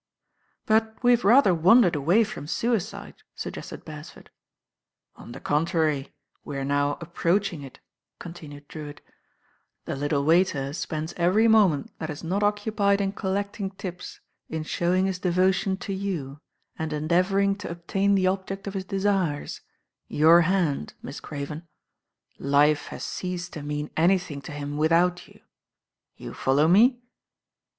[0.65, 4.31] "But wc have rather wandered away from sui cide," suggested Beresford.
[5.15, 6.11] "On the contrary
[6.43, 7.79] we are now approaching it,"
[8.17, 9.01] continued Drewitt.
[9.85, 14.19] "The little waiter spends every moment that is not occupied in collecting tips
[14.49, 16.39] in showing his devotion to you,
[16.79, 19.61] and endeavouring to obtain the object of his desires,
[20.07, 20.95] your hand.
[21.03, 21.63] Miss THE NINE DAYS ENDED tSl
[22.39, 22.49] Cnven.
[22.49, 25.41] Life hai ceased to mean anything to him without you.
[26.15, 27.03] You follow me?"